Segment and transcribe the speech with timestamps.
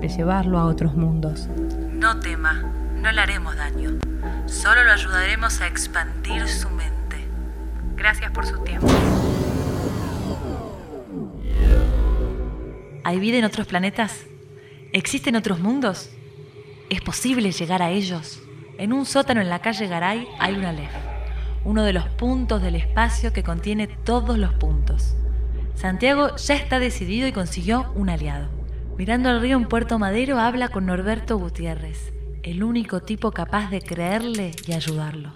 [0.00, 1.48] de llevarlo a otros mundos.
[1.92, 2.62] no tema,
[2.96, 3.98] no le haremos daño.
[4.46, 7.16] Solo lo ayudaremos a expandir su mente.
[7.96, 8.86] Gracias por su tiempo.
[13.04, 14.26] ¿Hay vida en otros planetas?
[14.92, 16.10] ¿Existen otros mundos?
[16.90, 18.42] ¿Es posible llegar a ellos?
[18.78, 20.92] En un sótano en la calle Garay hay una LEF,
[21.64, 25.14] uno de los puntos del espacio que contiene todos los puntos.
[25.74, 28.57] Santiago ya está decidido y consiguió un aliado.
[28.98, 33.80] Mirando al río en Puerto Madero habla con Norberto Gutiérrez, el único tipo capaz de
[33.80, 35.30] creerle y ayudarlo.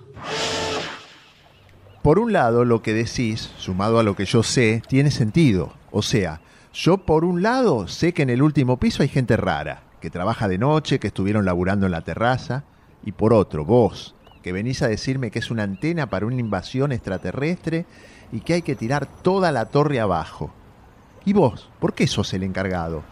[2.03, 5.75] Por un lado, lo que decís, sumado a lo que yo sé, tiene sentido.
[5.93, 6.41] O sea,
[6.75, 10.49] yo por un lado sé que en el último piso hay gente rara, que trabaja
[10.49, 12.65] de noche, que estuvieron laburando en la terraza,
[13.05, 16.91] y por otro, vos, que venís a decirme que es una antena para una invasión
[16.91, 17.87] extraterrestre
[18.33, 20.51] y que hay que tirar toda la torre abajo.
[21.25, 21.71] ¿Y vos?
[21.79, 23.05] ¿Por qué sos el encargado?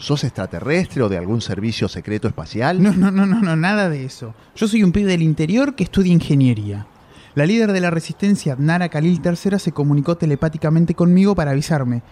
[0.00, 2.82] ¿Sos extraterrestre o de algún servicio secreto espacial?
[2.82, 4.34] No, no, no, no, no, nada de eso.
[4.56, 6.86] Yo soy un pibe del interior que estudia ingeniería.
[7.34, 12.02] La líder de la resistencia, Nara Khalil III, se comunicó telepáticamente conmigo para avisarme.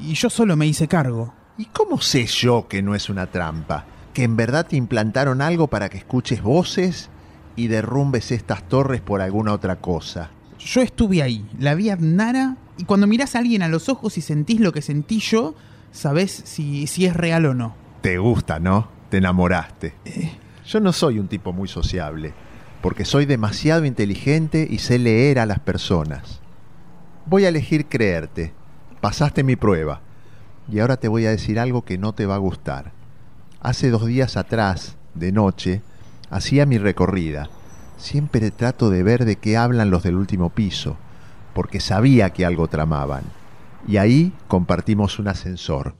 [0.00, 1.34] Y yo solo me hice cargo.
[1.58, 3.84] ¿Y cómo sé yo que no es una trampa?
[4.14, 7.10] ¿Que en verdad te implantaron algo para que escuches voces
[7.56, 10.30] y derrumbes estas torres por alguna otra cosa?
[10.60, 14.16] Yo estuve ahí, la vi a Nara, y cuando mirás a alguien a los ojos
[14.18, 15.56] y sentís lo que sentí yo,
[15.92, 17.74] sabés si, si es real o no.
[18.00, 18.88] Te gusta, ¿no?
[19.10, 19.94] Te enamoraste.
[20.66, 22.32] Yo no soy un tipo muy sociable,
[22.80, 26.40] porque soy demasiado inteligente y sé leer a las personas.
[27.26, 28.52] Voy a elegir creerte.
[29.00, 30.00] Pasaste mi prueba.
[30.70, 32.92] Y ahora te voy a decir algo que no te va a gustar.
[33.60, 35.82] Hace dos días atrás, de noche,
[36.30, 37.48] hacía mi recorrida.
[37.96, 40.96] Siempre trato de ver de qué hablan los del último piso,
[41.54, 43.22] porque sabía que algo tramaban.
[43.86, 45.94] Y ahí compartimos un ascensor.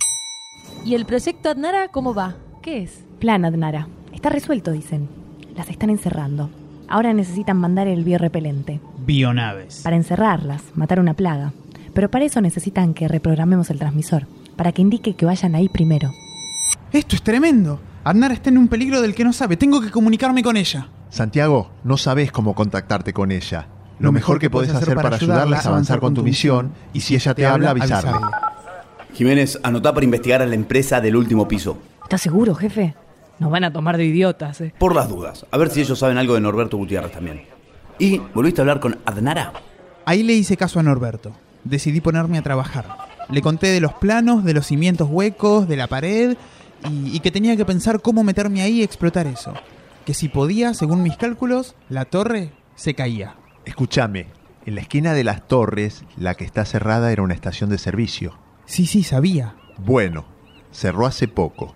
[0.85, 2.37] ¿Y el proyecto Adnara cómo va?
[2.63, 3.05] ¿Qué es?
[3.19, 3.89] Plan Adnara.
[4.13, 5.09] Está resuelto, dicen.
[5.57, 6.51] Las están encerrando.
[6.89, 8.81] Ahora necesitan mandar el biorrepelente.
[9.07, 9.81] Bionaves.
[9.83, 11.53] Para encerrarlas, matar una plaga.
[11.95, 14.27] Pero para eso necesitan que reprogramemos el transmisor.
[14.57, 16.11] Para que indique que vayan ahí primero.
[16.93, 17.81] Esto es tremendo.
[18.05, 19.57] Adnara está en un peligro del que no sabe.
[19.57, 20.89] Tengo que comunicarme con ella.
[21.09, 23.69] Santiago, no sabes cómo contactarte con ella.
[24.03, 27.35] Lo, mejor que podés hacer para ayudarla es avanzar con tu misión y si ella
[27.35, 28.13] te habla, avisarle.
[29.15, 31.79] Jiménez, anotá para investigar a la empresa del último piso.
[32.03, 32.95] ¿Estás seguro, jefe?
[33.39, 34.75] Nos van a tomar de idiotas, eh.
[34.77, 35.47] Por las dudas.
[35.51, 37.43] A ver si ellos saben algo de Norberto Gutiérrez también.
[37.99, 39.53] ¿Y volviste a hablar con Adnara?
[40.05, 41.33] Ahí le hice caso a Norberto.
[41.63, 42.87] Decidí ponerme a trabajar.
[43.31, 46.37] Le conté de los planos, de los cimientos huecos, de la pared
[46.91, 49.55] y, y que tenía que pensar cómo meterme ahí y explotar eso.
[50.05, 53.37] Que si podía, según mis cálculos, la torre se caía.
[53.65, 54.27] Escúchame,
[54.67, 58.39] en la esquina de las torres, la que está cerrada era una estación de servicio.
[58.67, 59.55] Sí, sí, sabía.
[59.79, 60.25] Bueno,
[60.73, 61.75] cerró hace poco.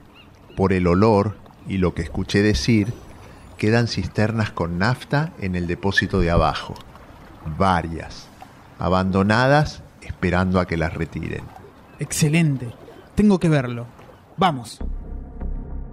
[0.56, 1.36] Por el olor
[1.69, 2.92] y lo que escuché decir,
[3.58, 6.74] quedan cisternas con nafta en el depósito de abajo.
[7.58, 8.28] Varias.
[8.78, 11.42] Abandonadas esperando a que las retiren.
[11.98, 12.72] Excelente.
[13.14, 13.86] Tengo que verlo.
[14.36, 14.78] Vamos.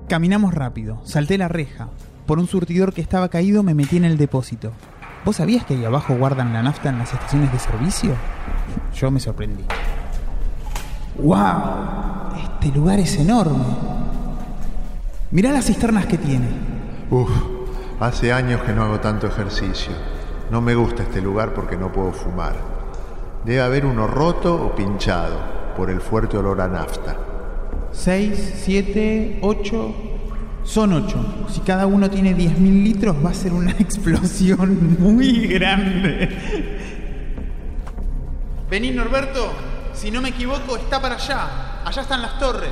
[0.08, 1.02] Caminamos rápido.
[1.06, 1.90] Salté la reja.
[2.26, 4.74] Por un surtidor que estaba caído me metí en el depósito.
[5.26, 8.14] ¿Vos sabías que ahí abajo guardan la nafta en las estaciones de servicio?
[8.94, 9.64] Yo me sorprendí.
[11.18, 12.34] ¡Wow!
[12.44, 13.64] Este lugar es enorme.
[15.32, 16.48] Mirá las cisternas que tiene.
[17.10, 17.30] Uf,
[18.02, 19.94] hace años que no hago tanto ejercicio.
[20.52, 22.56] No me gusta este lugar porque no puedo fumar.
[23.46, 25.38] Debe haber uno roto o pinchado
[25.78, 27.16] por el fuerte olor a nafta.
[27.94, 29.94] Seis, siete, ocho.
[30.64, 31.46] Son ocho.
[31.50, 36.30] Si cada uno tiene 10.000 litros, va a ser una explosión muy grande.
[38.70, 39.52] Vení, Norberto.
[39.94, 41.84] Si no me equivoco, está para allá.
[41.86, 42.72] Allá están las torres.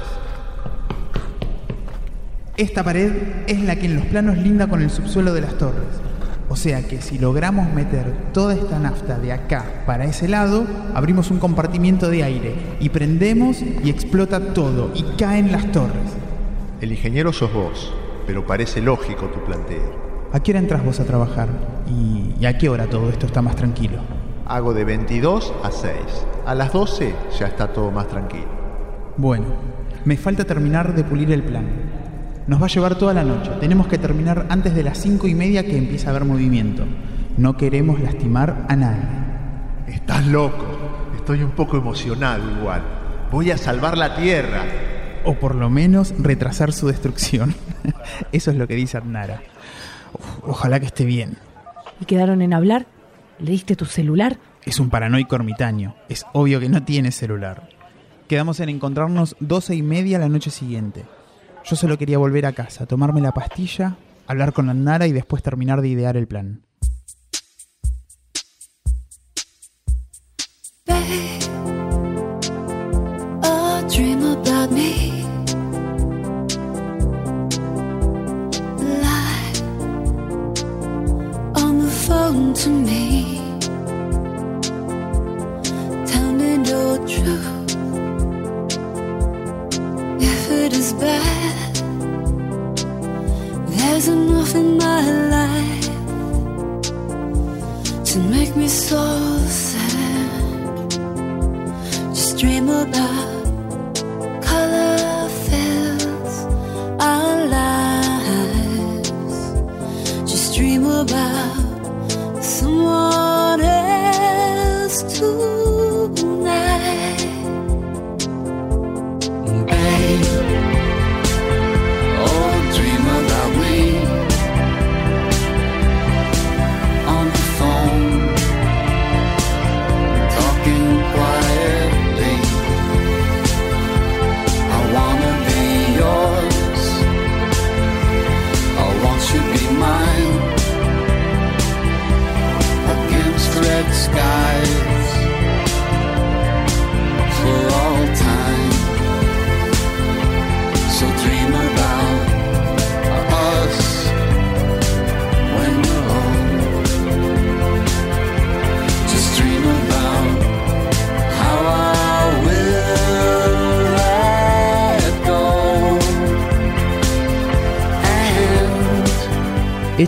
[2.57, 3.11] Esta pared
[3.47, 6.01] es la que en los planos linda con el subsuelo de las torres.
[6.49, 11.31] O sea que si logramos meter toda esta nafta de acá para ese lado, abrimos
[11.31, 16.20] un compartimiento de aire y prendemos y explota todo y caen las torres.
[16.81, 17.93] El ingeniero sos vos,
[18.25, 20.29] pero parece lógico tu planteo.
[20.33, 21.47] ¿A qué hora entras vos a trabajar?
[21.87, 23.99] ¿Y, y a qué hora todo esto está más tranquilo?
[24.47, 25.93] Hago de 22 a 6.
[26.43, 28.47] A las 12 ya está todo más tranquilo.
[29.15, 29.45] Bueno,
[30.05, 31.67] me falta terminar de pulir el plan.
[32.47, 33.51] Nos va a llevar toda la noche.
[33.59, 36.83] Tenemos que terminar antes de las cinco y media que empieza a haber movimiento.
[37.37, 39.05] No queremos lastimar a nadie.
[39.85, 40.65] Estás loco.
[41.15, 42.81] Estoy un poco emocionado igual.
[43.31, 44.63] Voy a salvar la Tierra.
[45.23, 47.53] O por lo menos retrasar su destrucción.
[48.31, 49.41] Eso es lo que dice Adnara.
[50.13, 51.37] Uf, ojalá que esté bien.
[51.99, 52.87] ¿Y quedaron en hablar?
[53.39, 54.37] ¿Le diste tu celular?
[54.63, 55.95] Es un paranoico ermitaño.
[56.09, 57.69] Es obvio que no tiene celular.
[58.27, 61.05] Quedamos en encontrarnos doce y media la noche siguiente.
[61.63, 63.97] Yo solo quería volver a casa, tomarme la pastilla,
[64.27, 66.61] hablar con Andara y después terminar de idear el plan.
[73.91, 74.40] Dream
[82.33, 83.37] the to me.
[86.07, 87.75] Tell me no truth.
[90.21, 91.75] If it is bad,
[93.67, 95.01] there's enough in my
[95.37, 95.89] life
[98.05, 99.03] to make me so
[99.47, 100.89] sad.
[102.13, 103.40] Just dream about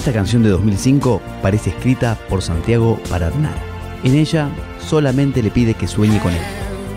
[0.04, 3.56] Esta canción de 2005 parece escrita por Santiago para Aznar.
[4.04, 4.50] En ella
[4.86, 6.42] solamente le pide que sueñe con él.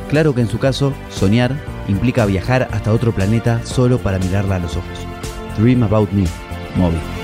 [0.08, 1.54] Claro que en su caso, soñar
[1.86, 5.06] implica viajar hasta otro planeta solo para mirarla a los ojos.
[5.56, 6.24] Dream About Me,
[6.74, 7.15] Moby.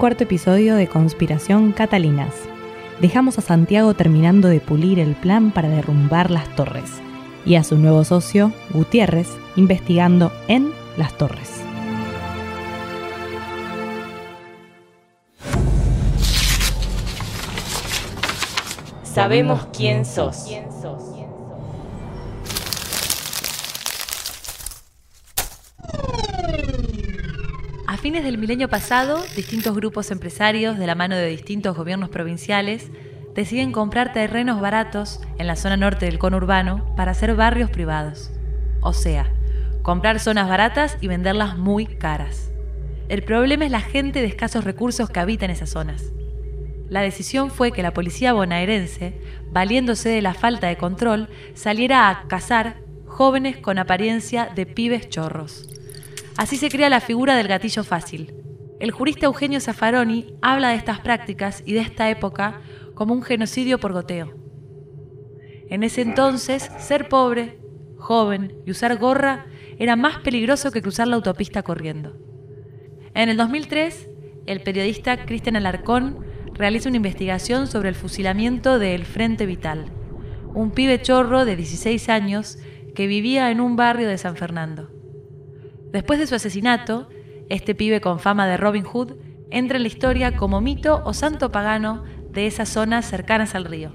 [0.00, 2.34] Cuarto episodio de Conspiración Catalinas.
[3.02, 6.90] Dejamos a Santiago terminando de pulir el plan para derrumbar las torres
[7.44, 11.60] y a su nuevo socio, Gutiérrez, investigando en las torres.
[19.02, 20.46] Sabemos quién sos.
[20.50, 21.19] A
[28.00, 32.90] fines del milenio pasado, distintos grupos empresarios, de la mano de distintos gobiernos provinciales,
[33.34, 38.30] deciden comprar terrenos baratos en la zona norte del conurbano para hacer barrios privados.
[38.80, 39.30] O sea,
[39.82, 42.50] comprar zonas baratas y venderlas muy caras.
[43.10, 46.12] El problema es la gente de escasos recursos que habita en esas zonas.
[46.88, 49.20] la decisión fue que la policía bonaerense,
[49.52, 55.68] valiéndose de la falta de control, saliera a cazar jóvenes con apariencia de pibes chorros.
[56.40, 58.32] Así se crea la figura del gatillo fácil.
[58.80, 62.62] El jurista Eugenio Zaffaroni habla de estas prácticas y de esta época
[62.94, 64.32] como un genocidio por goteo.
[65.68, 67.58] En ese entonces, ser pobre,
[67.98, 69.44] joven y usar gorra
[69.78, 72.16] era más peligroso que cruzar la autopista corriendo.
[73.12, 74.08] En el 2003,
[74.46, 79.92] el periodista Cristian Alarcón realiza una investigación sobre el fusilamiento de El Frente Vital,
[80.54, 82.56] un pibe chorro de 16 años
[82.94, 84.99] que vivía en un barrio de San Fernando.
[85.92, 87.08] Después de su asesinato,
[87.48, 89.14] este pibe con fama de Robin Hood
[89.50, 93.92] entra en la historia como mito o santo pagano de esas zonas cercanas al río.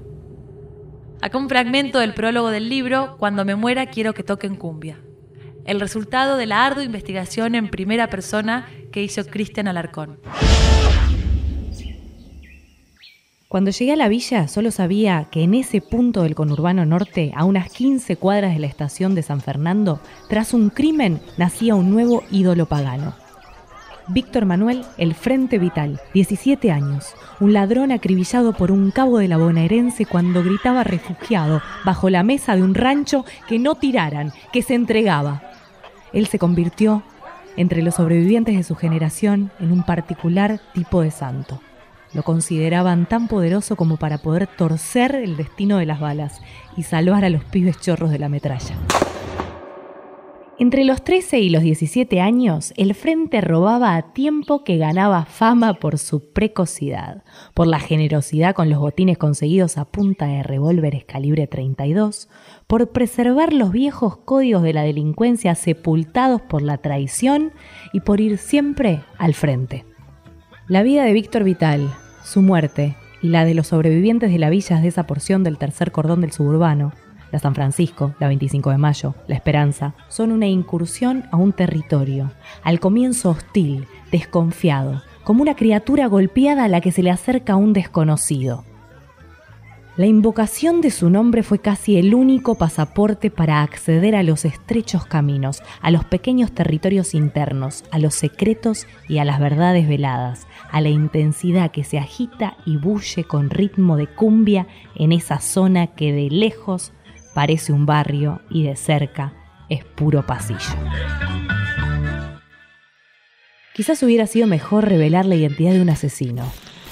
[1.21, 4.99] Acá un fragmento del prólogo del libro Cuando me muera quiero que toquen cumbia.
[5.63, 10.19] El resultado de la ardua investigación en primera persona que hizo Cristian Alarcón.
[13.47, 17.45] Cuando llegué a la villa solo sabía que en ese punto del conurbano norte, a
[17.45, 22.23] unas 15 cuadras de la estación de San Fernando, tras un crimen nacía un nuevo
[22.31, 23.13] ídolo pagano.
[24.07, 29.37] Víctor Manuel El Frente Vital, 17 años, un ladrón acribillado por un cabo de la
[29.37, 34.73] bonaerense cuando gritaba refugiado bajo la mesa de un rancho que no tiraran, que se
[34.73, 35.43] entregaba.
[36.13, 37.03] Él se convirtió,
[37.57, 41.61] entre los sobrevivientes de su generación, en un particular tipo de santo.
[42.15, 46.41] Lo consideraban tan poderoso como para poder torcer el destino de las balas
[46.77, 48.77] y salvar a los pibes chorros de la metralla.
[50.57, 55.73] Entre los 13 y los 17 años, el Frente robaba a tiempo que ganaba fama
[55.73, 61.47] por su precocidad, por la generosidad con los botines conseguidos a punta de revólveres calibre
[61.47, 62.29] 32,
[62.67, 67.51] por preservar los viejos códigos de la delincuencia sepultados por la traición
[67.91, 69.83] y por ir siempre al frente.
[70.69, 71.93] La vida de Víctor Vital,
[72.25, 75.91] su muerte y la de los sobrevivientes de la villa de esa porción del tercer
[75.91, 76.91] cordón del suburbano,
[77.31, 82.31] la San Francisco, la 25 de mayo, la Esperanza, son una incursión a un territorio,
[82.63, 87.73] al comienzo hostil, desconfiado, como una criatura golpeada a la que se le acerca un
[87.73, 88.63] desconocido.
[89.97, 95.05] La invocación de su nombre fue casi el único pasaporte para acceder a los estrechos
[95.05, 100.81] caminos, a los pequeños territorios internos, a los secretos y a las verdades veladas, a
[100.81, 106.11] la intensidad que se agita y bulle con ritmo de cumbia en esa zona que
[106.11, 106.91] de lejos
[107.33, 109.31] parece un barrio y de cerca
[109.69, 110.75] es puro pasillo.
[113.73, 116.43] Quizás hubiera sido mejor revelar la identidad de un asesino,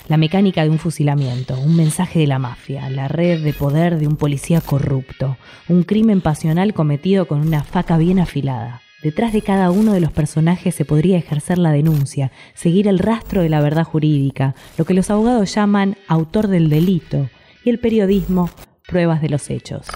[0.08, 4.08] la mecánica de un fusilamiento, un mensaje de la mafia, la red de poder de
[4.08, 5.38] un policía corrupto,
[5.70, 8.82] un crimen pasional cometido con una faca bien afilada.
[9.02, 13.42] Detrás de cada uno de los personajes se podría ejercer la denuncia, seguir el rastro
[13.42, 17.30] de la verdad jurídica, lo que los abogados llaman autor del delito,
[17.66, 18.50] y el periodismo
[18.88, 19.88] pruebas de los hechos.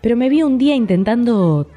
[0.00, 1.68] Pero me vi un día intentando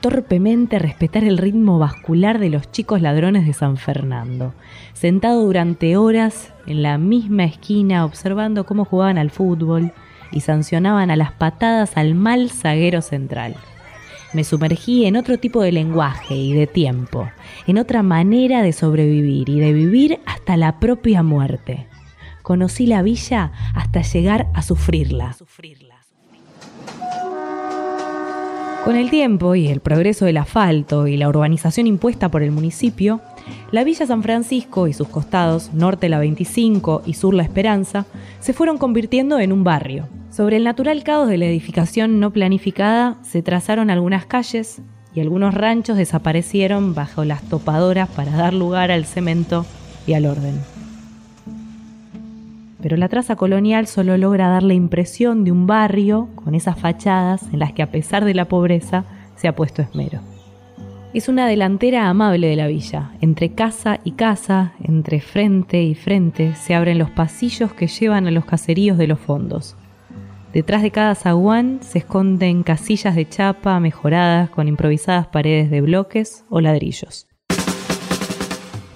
[0.00, 4.54] torpemente respetar el ritmo vascular de los chicos ladrones de San Fernando,
[4.94, 9.92] sentado durante horas en la misma esquina observando cómo jugaban al fútbol
[10.32, 13.56] y sancionaban a las patadas al mal zaguero central.
[14.32, 17.28] Me sumergí en otro tipo de lenguaje y de tiempo,
[17.66, 21.88] en otra manera de sobrevivir y de vivir hasta la propia muerte.
[22.42, 25.36] Conocí la villa hasta llegar a sufrirla.
[28.84, 33.20] Con el tiempo y el progreso del asfalto y la urbanización impuesta por el municipio,
[33.72, 38.06] la Villa San Francisco y sus costados, norte la 25 y sur la Esperanza,
[38.40, 40.08] se fueron convirtiendo en un barrio.
[40.30, 44.80] Sobre el natural caos de la edificación no planificada se trazaron algunas calles
[45.14, 49.66] y algunos ranchos desaparecieron bajo las topadoras para dar lugar al cemento
[50.06, 50.79] y al orden
[52.82, 57.42] pero la traza colonial solo logra dar la impresión de un barrio con esas fachadas
[57.52, 59.04] en las que a pesar de la pobreza
[59.36, 60.20] se ha puesto esmero.
[61.12, 63.10] Es una delantera amable de la villa.
[63.20, 68.30] Entre casa y casa, entre frente y frente, se abren los pasillos que llevan a
[68.30, 69.76] los caseríos de los fondos.
[70.52, 76.44] Detrás de cada zaguán se esconden casillas de chapa mejoradas con improvisadas paredes de bloques
[76.48, 77.29] o ladrillos.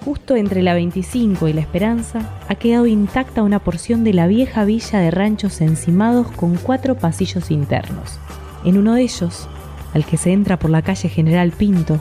[0.05, 4.63] Justo entre la 25 y la Esperanza ha quedado intacta una porción de la vieja
[4.63, 8.19] villa de ranchos encimados con cuatro pasillos internos.
[8.63, 9.49] En uno de ellos,
[9.95, 11.99] al que se entra por la calle General Pinto,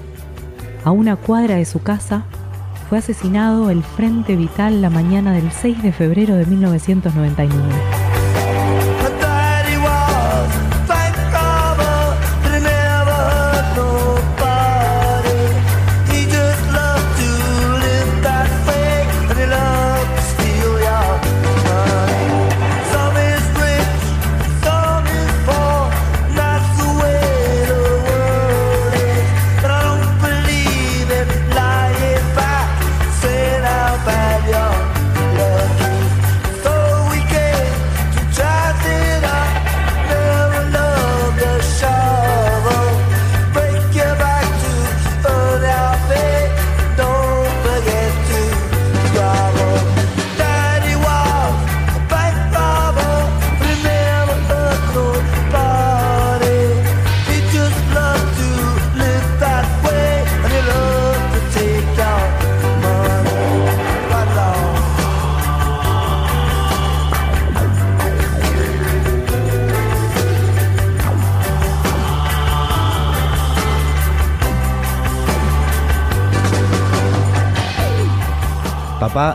[0.85, 2.27] a una cuadra de su casa,
[2.91, 8.04] fue asesinado el Frente Vital la mañana del 6 de febrero de 1999.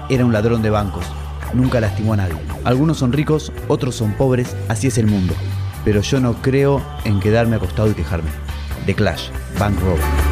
[0.10, 1.06] Era un ladrón de bancos.
[1.54, 2.38] Nunca lastimó a nadie.
[2.64, 5.34] Algunos son ricos, otros son pobres, así es el mundo.
[5.86, 8.30] Pero yo no creo en quedarme acostado y quejarme.
[8.86, 10.29] The Clash, Bank Robber.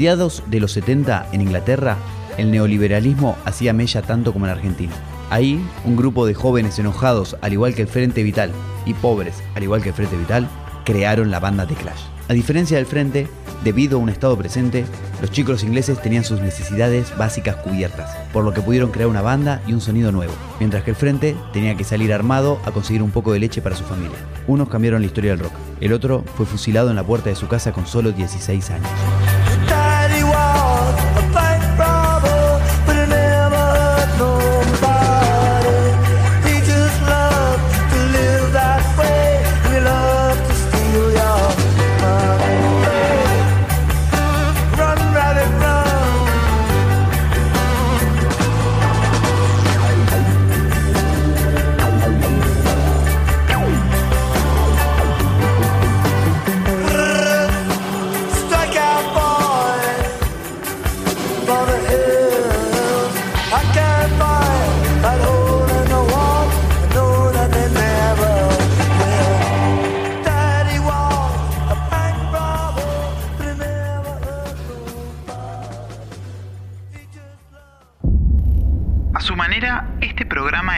[0.00, 1.98] Mediados de los 70 en Inglaterra,
[2.38, 4.94] el neoliberalismo hacía mella tanto como en Argentina.
[5.28, 8.50] Ahí, un grupo de jóvenes enojados, al igual que el Frente Vital,
[8.86, 10.48] y pobres, al igual que el Frente Vital,
[10.86, 12.00] crearon la banda The Clash.
[12.28, 13.28] A diferencia del Frente,
[13.62, 14.86] debido a un estado presente,
[15.20, 19.60] los chicos ingleses tenían sus necesidades básicas cubiertas, por lo que pudieron crear una banda
[19.66, 23.10] y un sonido nuevo, mientras que el Frente tenía que salir armado a conseguir un
[23.10, 24.16] poco de leche para su familia.
[24.46, 27.48] Unos cambiaron la historia del rock, el otro fue fusilado en la puerta de su
[27.48, 28.88] casa con solo 16 años.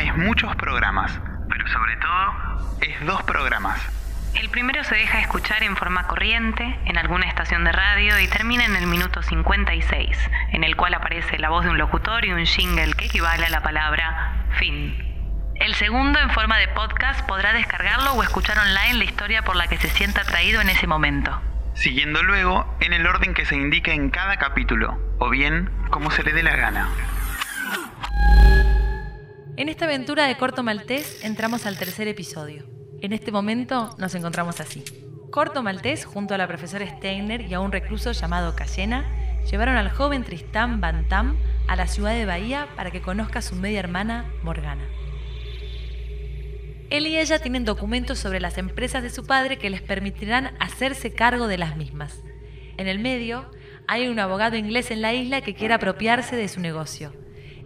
[0.02, 3.80] Es muchos programas, pero sobre todo es dos programas.
[4.34, 8.64] El primero se deja escuchar en forma corriente en alguna estación de radio y termina
[8.64, 10.18] en el minuto 56,
[10.52, 13.50] en el cual aparece la voz de un locutor y un jingle que equivale a
[13.50, 14.96] la palabra fin.
[15.56, 19.68] El segundo, en forma de podcast, podrá descargarlo o escuchar online la historia por la
[19.68, 21.40] que se sienta atraído en ese momento.
[21.74, 26.24] Siguiendo luego en el orden que se indica en cada capítulo, o bien como se
[26.24, 26.88] le dé la gana.
[29.54, 32.64] En esta aventura de Corto Maltés entramos al tercer episodio.
[33.02, 34.82] En este momento nos encontramos así.
[35.30, 39.04] Corto Maltés, junto a la profesora Steiner y a un recluso llamado Cayena,
[39.50, 41.36] llevaron al joven Tristán Bantam
[41.68, 44.84] a la ciudad de Bahía para que conozca a su media hermana Morgana.
[46.88, 51.12] Él y ella tienen documentos sobre las empresas de su padre que les permitirán hacerse
[51.12, 52.22] cargo de las mismas.
[52.78, 53.50] En el medio,
[53.86, 57.12] hay un abogado inglés en la isla que quiere apropiarse de su negocio.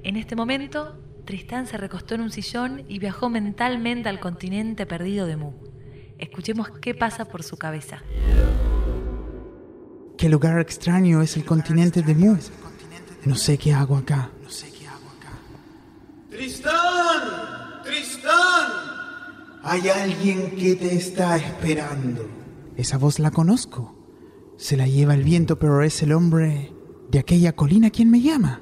[0.03, 5.27] En este momento, Tristán se recostó en un sillón y viajó mentalmente al continente perdido
[5.27, 5.53] de Mu.
[6.19, 8.03] Escuchemos qué pasa por su cabeza.
[10.17, 12.37] Qué lugar extraño es el continente de Mu.
[13.25, 14.31] No sé qué hago acá.
[16.31, 17.83] ¡Tristán!
[17.83, 18.73] ¡Tristán!
[19.63, 22.29] Hay alguien que te está esperando.
[22.77, 23.97] Esa voz la conozco.
[24.59, 26.73] Se la lleva el viento, pero es el hombre
[27.11, 28.61] de aquella colina quien me llama.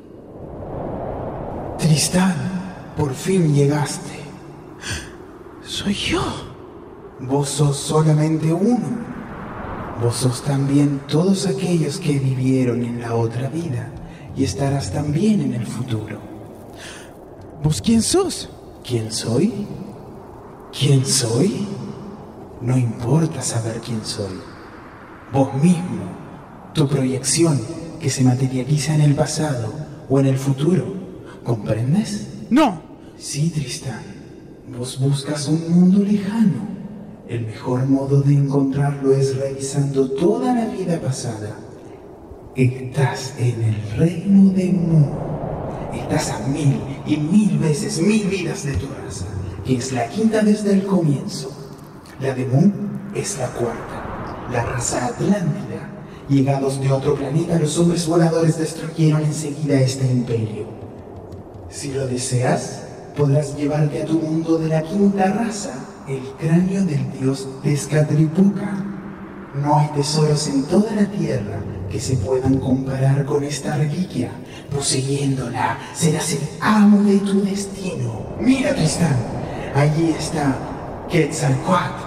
[1.78, 2.53] Tristán,
[2.96, 4.20] por fin llegaste.
[5.64, 6.22] Soy yo.
[7.20, 9.04] Vos sos solamente uno.
[10.02, 13.90] Vos sos también todos aquellos que vivieron en la otra vida
[14.36, 16.18] y estarás también en el futuro.
[17.62, 18.50] ¿Vos quién sos?
[18.86, 19.66] ¿Quién soy?
[20.78, 21.66] ¿Quién soy?
[22.60, 24.40] No importa saber quién soy.
[25.32, 26.04] Vos mismo
[26.74, 27.60] tu proyección
[28.00, 29.72] que se materializa en el pasado
[30.08, 30.84] o en el futuro.
[31.44, 32.28] ¿Comprendes?
[32.50, 32.83] No.
[33.24, 34.02] Sí, Tristán.
[34.78, 36.68] Vos buscas un mundo lejano.
[37.26, 41.56] El mejor modo de encontrarlo es revisando toda la vida pasada.
[42.54, 45.06] Estás en el reino de Mu.
[45.94, 49.24] Estás a mil y mil veces mil vidas de tu raza,
[49.64, 51.50] que es la quinta desde el comienzo.
[52.20, 52.72] La de Mu
[53.14, 56.04] es la cuarta, la raza atlántida.
[56.28, 60.66] Llegados de otro planeta, los hombres voladores destruyeron enseguida este imperio.
[61.70, 62.83] Si lo deseas,
[63.16, 65.74] podrás llevarte a tu mundo de la quinta raza,
[66.08, 68.84] el cráneo del dios Tezcatlipoca.
[69.62, 71.58] No hay tesoros en toda la tierra
[71.90, 74.30] que se puedan comparar con esta reliquia.
[74.74, 78.34] Poseyéndola, serás el amo de tu destino.
[78.40, 79.16] Mira, Tristán,
[79.74, 80.56] allí está
[81.08, 82.02] Quetzalcoatl.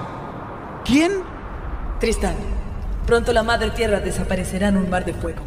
[0.83, 1.11] ¿Quién?
[2.01, 2.35] Tristán,
[3.05, 5.41] pronto la madre tierra desaparecerá en un mar de fuego.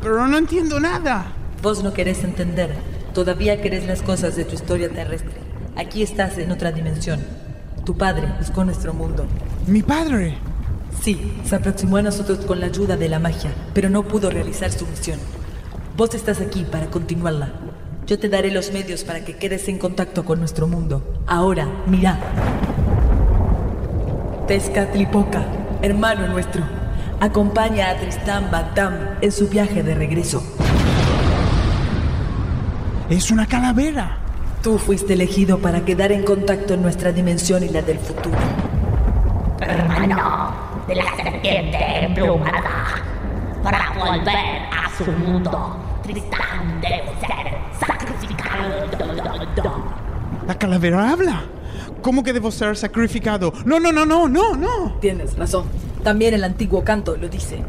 [0.00, 1.26] Pero no entiendo nada.
[1.62, 2.95] Vos no querés entender.
[3.16, 5.32] Todavía querés las cosas de tu historia terrestre.
[5.74, 7.18] Aquí estás en otra dimensión.
[7.82, 9.24] Tu padre buscó nuestro mundo.
[9.66, 10.34] ¿Mi padre?
[11.00, 14.70] Sí, se aproximó a nosotros con la ayuda de la magia, pero no pudo realizar
[14.70, 15.18] su misión.
[15.96, 17.54] Vos estás aquí para continuarla.
[18.06, 21.22] Yo te daré los medios para que quedes en contacto con nuestro mundo.
[21.26, 22.20] Ahora, mira.
[24.46, 25.42] Tezcatlipoca,
[25.80, 26.64] hermano nuestro,
[27.18, 30.42] acompaña a Tristán Bantam en su viaje de regreso.
[33.08, 34.18] Es una calavera.
[34.64, 38.36] Tú fuiste elegido para quedar en contacto en nuestra dimensión y la del futuro.
[39.60, 40.52] Hermano
[40.88, 43.02] de la serpiente emplumada.
[43.62, 48.86] Para volver a su mundo, Tristán debe ser sacrificado.
[50.48, 51.44] La calavera habla.
[52.02, 53.52] ¿Cómo que debo ser sacrificado?
[53.64, 54.96] No, no, no, no, no, no.
[55.00, 55.66] Tienes razón.
[56.02, 57.62] También el antiguo canto lo dice.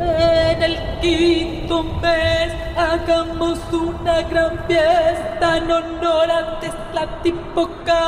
[0.00, 8.00] En el quinto mes hagamos una gran fiesta en honor a Tezcatlipoca.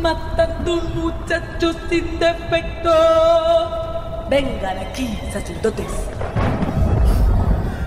[0.00, 2.90] Matando un muchacho sin defecto.
[4.28, 5.86] Vengan aquí, sacerdotes.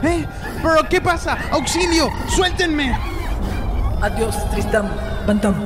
[0.01, 0.25] ¿Eh?
[0.63, 1.37] ¿Pero qué pasa?
[1.51, 2.09] ¡Auxilio!
[2.29, 2.97] ¡Suéltenme!
[4.01, 4.89] Adiós, Tristán.
[5.27, 5.65] Bantam.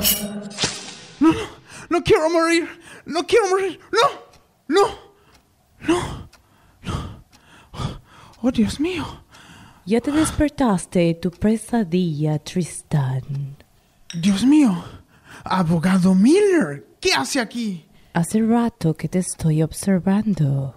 [1.19, 1.39] No, no,
[1.89, 2.67] no quiero morir.
[3.05, 3.79] No quiero morir.
[3.91, 4.09] No,
[4.67, 4.87] no,
[5.81, 6.22] no.
[8.45, 9.05] Oh, Dios mío.
[9.85, 13.55] Ya te despertaste de tu pesadilla, Tristán.
[14.13, 14.83] Dios mío.
[15.45, 17.85] Abogado Miller, ¿qué hace aquí?
[18.13, 20.75] Hace rato que te estoy observando.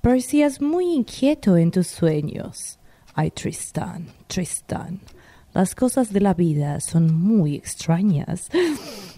[0.00, 2.78] Parecías muy inquieto en tus sueños.
[3.14, 5.00] Ay, Tristán, Tristán.
[5.58, 8.48] Las cosas de la vida son muy extrañas.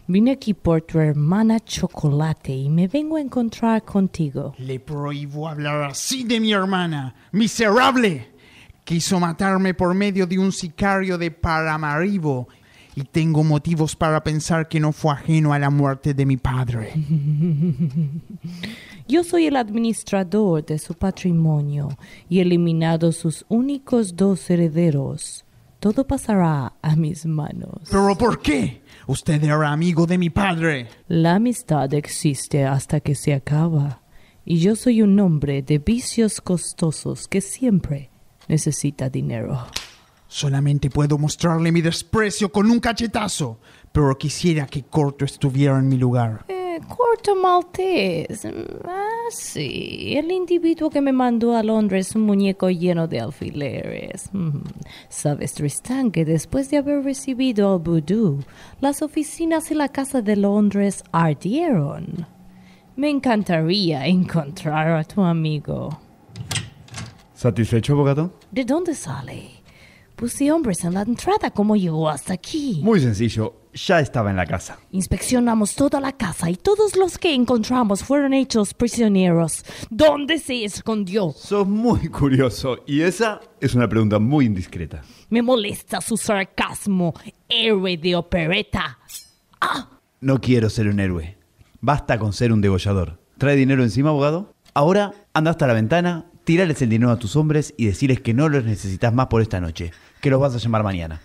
[0.06, 4.54] Vine aquí por tu hermana Chocolate y me vengo a encontrar contigo.
[4.56, 7.14] Le prohíbo hablar así de mi hermana.
[7.32, 8.28] ¡Miserable!
[8.84, 12.48] Quiso matarme por medio de un sicario de Paramaribo
[12.96, 16.94] y tengo motivos para pensar que no fue ajeno a la muerte de mi padre.
[19.06, 21.90] Yo soy el administrador de su patrimonio
[22.30, 25.44] y he eliminado sus únicos dos herederos.
[25.80, 27.88] Todo pasará a mis manos.
[27.90, 28.82] ¿Pero por qué?
[29.06, 30.88] Usted era amigo de mi padre.
[31.08, 34.02] La amistad existe hasta que se acaba.
[34.44, 38.10] Y yo soy un hombre de vicios costosos que siempre
[38.46, 39.66] necesita dinero.
[40.28, 43.58] Solamente puedo mostrarle mi desprecio con un cachetazo,
[43.90, 46.44] pero quisiera que Corto estuviera en mi lugar.
[46.48, 48.46] Eh, Corto Maltés.
[48.84, 50.14] Ah, sí.
[50.16, 54.30] El individuo que me mandó a Londres un muñeco lleno de alfileres.
[54.32, 54.62] Mm.
[55.08, 58.42] Sabes, Tristán, que después de haber recibido al vudú,
[58.80, 62.26] las oficinas y la casa de Londres ardieron.
[62.96, 65.98] Me encantaría encontrar a tu amigo.
[67.34, 68.32] ¿Satisfecho, abogado?
[68.50, 69.50] ¿De dónde sale?
[70.16, 71.50] Puse hombres en la entrada.
[71.50, 72.80] ¿Cómo llegó hasta aquí?
[72.82, 73.54] Muy sencillo.
[73.72, 74.78] Ya estaba en la casa.
[74.90, 79.64] Inspeccionamos toda la casa y todos los que encontramos fueron hechos prisioneros.
[79.90, 81.32] ¿Dónde se escondió?
[81.36, 85.02] Sos muy curioso y esa es una pregunta muy indiscreta.
[85.28, 87.14] Me molesta su sarcasmo,
[87.48, 88.98] héroe de opereta.
[89.60, 89.88] ¡Ah!
[90.20, 91.38] No quiero ser un héroe.
[91.80, 93.18] Basta con ser un degollador.
[93.38, 94.52] ¿Trae dinero encima, abogado?
[94.74, 98.48] Ahora anda hasta la ventana, tírales el dinero a tus hombres y decirles que no
[98.48, 101.22] los necesitas más por esta noche, que los vas a llamar mañana.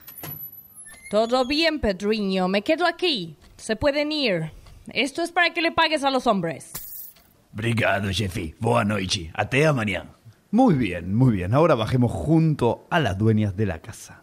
[1.10, 2.48] Todo bien, Pedriño.
[2.48, 3.38] Me quedo aquí.
[3.58, 4.52] Se pueden ir.
[4.94, 7.12] Esto es para que le pagues a los hombres.
[7.54, 8.56] Obrigado, jefe.
[8.60, 9.32] Boa noite.
[9.34, 10.06] Até amanhã.
[10.52, 11.54] Muy bien, muy bien.
[11.54, 14.22] Ahora bajemos junto a las dueñas de la casa.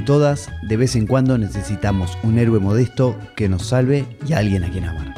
[0.00, 4.64] Y todas de vez en cuando necesitamos un héroe modesto que nos salve y alguien
[4.64, 5.14] a quien amar.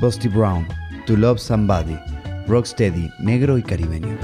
[0.00, 0.68] Busty Brown,
[1.06, 1.98] To Love Somebody,
[2.46, 4.16] Rocksteady, negro y caribeño.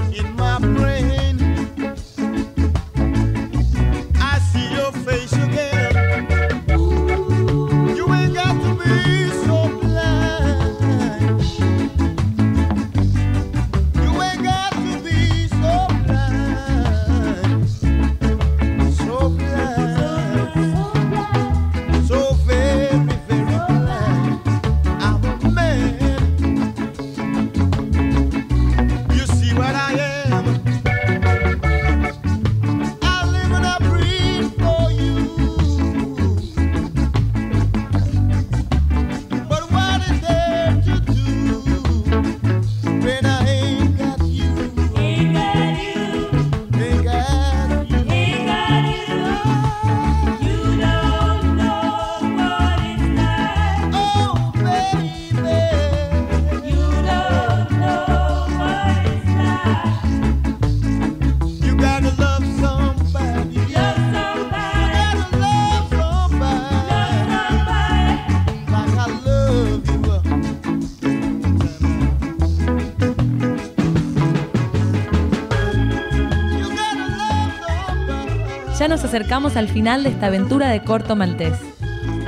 [79.15, 81.57] Acercamos al final de esta aventura de corto maltés.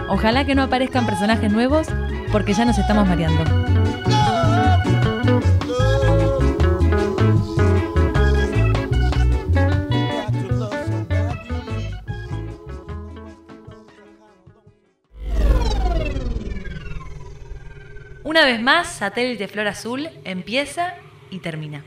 [0.07, 1.85] Ojalá que no aparezcan personajes nuevos
[2.31, 3.43] porque ya nos estamos mareando.
[18.23, 20.93] Una vez más, Satélite Flor Azul empieza
[21.31, 21.83] y termina.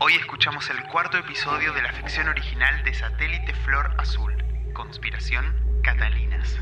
[0.00, 4.32] Hoy escuchamos el cuarto episodio de la ficción original de Satélite Flor Azul,
[4.72, 6.56] Conspiración Catalinas.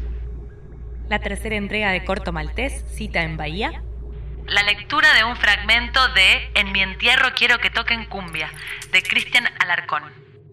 [1.10, 3.82] La tercera entrega de Corto Maltés, Cita en Bahía.
[4.46, 8.50] La lectura de un fragmento de En mi entierro quiero que toquen cumbia,
[8.90, 10.04] de Cristian Alarcón.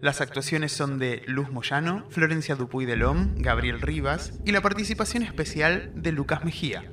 [0.02, 5.24] Las actuaciones son de Luz Moyano, Florencia Dupuy de Lom, Gabriel Rivas y la participación
[5.24, 6.92] especial de Lucas Mejía.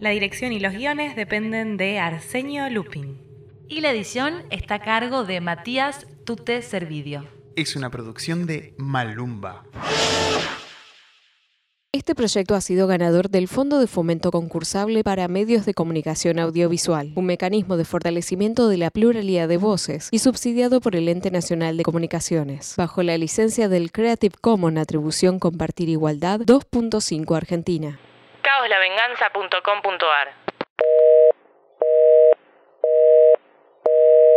[0.00, 3.31] La dirección y los guiones dependen de Arsenio Lupin.
[3.72, 7.26] Y la edición está a cargo de Matías Tute Servidio.
[7.56, 9.64] Es una producción de Malumba.
[11.90, 17.12] Este proyecto ha sido ganador del Fondo de Fomento Concursable para Medios de Comunicación Audiovisual,
[17.14, 21.78] un mecanismo de fortalecimiento de la pluralidad de voces y subsidiado por el Ente Nacional
[21.78, 27.98] de Comunicaciones, bajo la licencia del Creative Commons Atribución Compartir Igualdad 2.5 Argentina.
[28.42, 30.42] caoslavenganza.com.ar